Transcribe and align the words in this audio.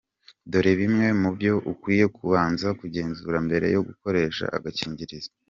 Dore 0.51 0.71
bimwe 0.81 1.07
mu 1.21 1.29
byo 1.35 1.53
ukwiye 1.71 2.05
kubanza 2.15 2.67
kugenzura 2.79 3.37
mbere 3.47 3.67
yo 3.75 3.81
gukoresha 3.87 4.45
agakingirizo:. 4.57 5.29